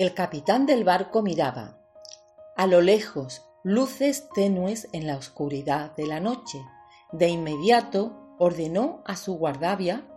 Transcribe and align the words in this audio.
El 0.00 0.14
capitán 0.14 0.64
del 0.64 0.82
barco 0.82 1.20
miraba. 1.20 1.78
A 2.56 2.66
lo 2.66 2.80
lejos, 2.80 3.42
luces 3.62 4.30
tenues 4.34 4.88
en 4.92 5.06
la 5.06 5.18
oscuridad 5.18 5.94
de 5.94 6.06
la 6.06 6.20
noche. 6.20 6.58
De 7.12 7.28
inmediato 7.28 8.34
ordenó 8.38 9.02
a 9.04 9.14
su 9.16 9.34
guardia 9.34 10.08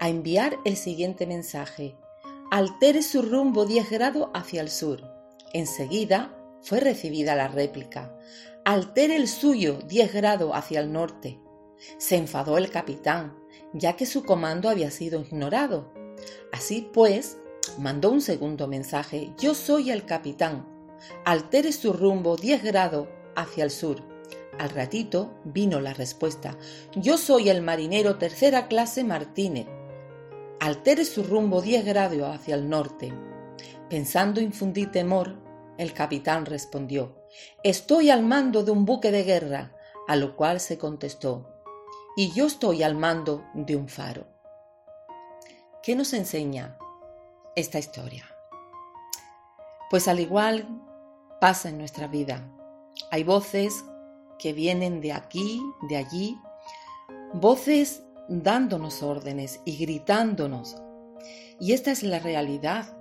a 0.00 0.08
enviar 0.08 0.56
el 0.64 0.78
siguiente 0.78 1.26
mensaje. 1.26 1.98
Altere 2.50 3.02
su 3.02 3.20
rumbo 3.20 3.66
10 3.66 3.90
grados 3.90 4.30
hacia 4.32 4.62
el 4.62 4.70
sur. 4.70 5.02
Enseguida 5.52 6.34
fue 6.62 6.80
recibida 6.80 7.34
la 7.34 7.48
réplica. 7.48 8.16
Altere 8.64 9.16
el 9.16 9.28
suyo 9.28 9.80
10 9.86 10.14
grados 10.14 10.52
hacia 10.54 10.80
el 10.80 10.90
norte. 10.94 11.38
Se 11.98 12.16
enfadó 12.16 12.56
el 12.56 12.70
capitán, 12.70 13.36
ya 13.74 13.96
que 13.96 14.06
su 14.06 14.24
comando 14.24 14.70
había 14.70 14.90
sido 14.90 15.20
ignorado. 15.20 15.92
Así 16.52 16.88
pues, 16.94 17.36
mandó 17.78 18.10
un 18.10 18.20
segundo 18.20 18.66
mensaje. 18.66 19.32
Yo 19.38 19.54
soy 19.54 19.90
el 19.90 20.04
capitán. 20.04 20.66
Altere 21.24 21.72
su 21.72 21.92
rumbo 21.92 22.36
10 22.36 22.62
grados 22.62 23.08
hacia 23.34 23.64
el 23.64 23.70
sur. 23.70 24.02
Al 24.58 24.70
ratito 24.70 25.34
vino 25.44 25.80
la 25.80 25.92
respuesta. 25.92 26.56
Yo 26.94 27.18
soy 27.18 27.50
el 27.50 27.62
marinero 27.62 28.16
tercera 28.16 28.68
clase 28.68 29.04
Martínez. 29.04 29.66
Altere 30.60 31.04
su 31.04 31.22
rumbo 31.22 31.60
10 31.60 31.84
grados 31.84 32.34
hacia 32.34 32.54
el 32.54 32.68
norte. 32.68 33.12
Pensando 33.90 34.40
infundir 34.40 34.90
temor, 34.90 35.36
el 35.78 35.92
capitán 35.92 36.46
respondió, 36.46 37.22
Estoy 37.62 38.10
al 38.10 38.22
mando 38.22 38.64
de 38.64 38.70
un 38.70 38.86
buque 38.86 39.10
de 39.10 39.22
guerra, 39.22 39.76
a 40.08 40.16
lo 40.16 40.36
cual 40.36 40.60
se 40.60 40.78
contestó, 40.78 41.62
y 42.16 42.32
yo 42.32 42.46
estoy 42.46 42.82
al 42.82 42.96
mando 42.96 43.44
de 43.54 43.76
un 43.76 43.88
faro. 43.88 44.26
¿Qué 45.82 45.94
nos 45.94 46.14
enseña 46.14 46.78
esta 47.56 47.78
historia? 47.78 48.24
Pues 49.90 50.06
al 50.06 50.20
igual 50.20 50.68
pasa 51.40 51.70
en 51.70 51.78
nuestra 51.78 52.06
vida. 52.06 52.52
Hay 53.10 53.24
voces 53.24 53.84
que 54.38 54.52
vienen 54.52 55.00
de 55.00 55.12
aquí, 55.12 55.62
de 55.88 55.96
allí, 55.96 56.38
voces 57.32 58.02
dándonos 58.28 59.02
órdenes 59.02 59.60
y 59.64 59.78
gritándonos. 59.78 60.76
Y 61.58 61.72
esta 61.72 61.90
es 61.90 62.02
la 62.02 62.18
realidad. 62.18 62.92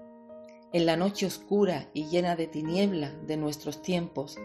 En 0.71 0.85
la 0.85 0.97
noche 0.97 1.25
oscura 1.25 1.89
y 1.93 2.07
llena 2.07 2.35
de 2.35 2.47
tiniebla 2.47 3.11
de 3.11 3.37
nuestros 3.37 3.81
tiempos, 3.81 4.37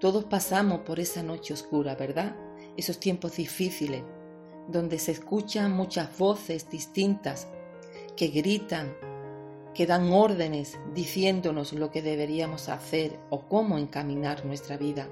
todos 0.00 0.24
pasamos 0.24 0.80
por 0.80 1.00
esa 1.00 1.22
noche 1.22 1.54
oscura, 1.54 1.94
¿verdad? 1.94 2.34
Esos 2.76 2.98
tiempos 2.98 3.36
difíciles, 3.36 4.02
donde 4.68 4.98
se 4.98 5.12
escuchan 5.12 5.72
muchas 5.72 6.16
voces 6.18 6.68
distintas 6.70 7.46
que 8.16 8.28
gritan, 8.28 8.94
que 9.74 9.86
dan 9.86 10.12
órdenes 10.12 10.78
diciéndonos 10.94 11.72
lo 11.72 11.90
que 11.90 12.02
deberíamos 12.02 12.68
hacer 12.68 13.18
o 13.30 13.48
cómo 13.48 13.78
encaminar 13.78 14.44
nuestra 14.44 14.76
vida. 14.76 15.08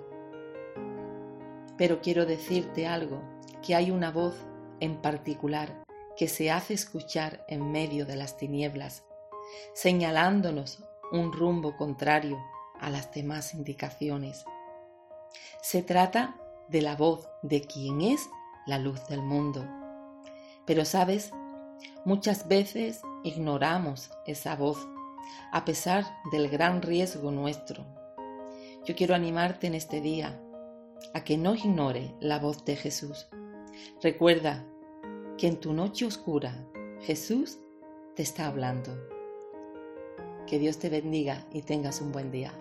Pero 1.76 2.00
quiero 2.00 2.26
decirte 2.26 2.86
algo, 2.86 3.22
que 3.62 3.74
hay 3.74 3.90
una 3.90 4.10
voz 4.10 4.34
en 4.80 4.96
particular 4.96 5.82
que 6.16 6.28
se 6.28 6.50
hace 6.50 6.74
escuchar 6.74 7.44
en 7.48 7.72
medio 7.72 8.04
de 8.04 8.16
las 8.16 8.36
tinieblas, 8.36 9.04
señalándonos 9.74 10.84
un 11.12 11.32
rumbo 11.32 11.76
contrario 11.76 12.38
a 12.78 12.90
las 12.90 13.12
demás 13.12 13.54
indicaciones. 13.54 14.44
Se 15.62 15.82
trata 15.82 16.36
de 16.68 16.82
la 16.82 16.96
voz 16.96 17.28
de 17.42 17.62
quien 17.62 18.00
es 18.00 18.28
la 18.66 18.78
luz 18.78 19.06
del 19.08 19.22
mundo. 19.22 19.66
Pero 20.66 20.84
sabes, 20.84 21.32
muchas 22.04 22.48
veces 22.48 23.02
ignoramos 23.24 24.10
esa 24.26 24.56
voz, 24.56 24.78
a 25.52 25.64
pesar 25.64 26.04
del 26.32 26.48
gran 26.48 26.82
riesgo 26.82 27.30
nuestro. 27.30 27.84
Yo 28.84 28.94
quiero 28.94 29.14
animarte 29.14 29.66
en 29.66 29.74
este 29.74 30.00
día 30.00 30.40
a 31.14 31.24
que 31.24 31.36
no 31.36 31.54
ignore 31.54 32.14
la 32.20 32.38
voz 32.38 32.64
de 32.64 32.76
Jesús. 32.76 33.28
Recuerda 34.02 34.64
que 35.36 35.46
en 35.46 35.56
tu 35.56 35.72
noche 35.72 36.06
oscura 36.06 36.66
Jesús 37.00 37.58
te 38.14 38.22
está 38.22 38.46
hablando. 38.46 38.92
Que 40.46 40.58
Dios 40.58 40.78
te 40.78 40.88
bendiga 40.88 41.46
y 41.52 41.62
tengas 41.62 42.00
un 42.00 42.12
buen 42.12 42.30
día. 42.30 42.52